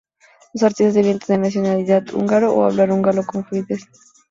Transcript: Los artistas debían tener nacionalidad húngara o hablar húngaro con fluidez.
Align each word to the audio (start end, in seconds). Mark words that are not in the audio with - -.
Los 0.55 0.63
artistas 0.63 0.95
debían 0.95 1.19
tener 1.19 1.41
nacionalidad 1.41 2.09
húngara 2.15 2.49
o 2.49 2.63
hablar 2.65 2.89
húngaro 2.89 3.23
con 3.23 3.45
fluidez. 3.45 3.85